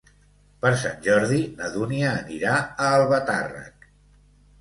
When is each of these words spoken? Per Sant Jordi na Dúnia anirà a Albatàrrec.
Per 0.61 0.69
Sant 0.83 0.95
Jordi 1.07 1.37
na 1.59 1.69
Dúnia 1.75 2.13
anirà 2.21 2.55
a 2.87 2.89
Albatàrrec. 3.01 3.87